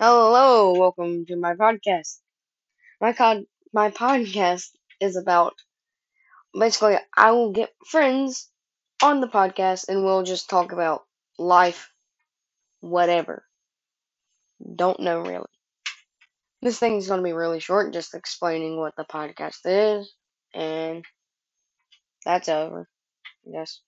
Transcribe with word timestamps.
Hello, 0.00 0.72
welcome 0.72 1.24
to 1.26 1.36
my 1.36 1.54
podcast. 1.54 2.18
My 3.00 3.12
con 3.12 3.46
my 3.72 3.90
podcast 3.90 4.70
is 5.00 5.16
about 5.16 5.56
basically 6.58 6.96
I 7.16 7.30
will 7.32 7.52
get 7.52 7.74
friends 7.86 8.50
on 9.02 9.20
the 9.20 9.28
podcast 9.28 9.88
and 9.88 10.04
we'll 10.04 10.24
just 10.24 10.50
talk 10.50 10.72
about 10.72 11.06
life, 11.38 11.90
whatever. 12.80 13.44
Don't 14.76 15.00
know 15.00 15.20
really. 15.20 15.48
This 16.62 16.78
thing 16.78 16.94
is 16.98 17.08
gonna 17.08 17.22
be 17.22 17.32
really 17.32 17.58
short, 17.58 17.92
just 17.92 18.14
explaining 18.14 18.76
what 18.78 18.94
the 18.94 19.04
podcast 19.04 19.58
is, 19.64 20.14
and 20.54 21.04
that's 22.24 22.48
over. 22.48 22.88
I 23.46 23.50
guess. 23.52 23.80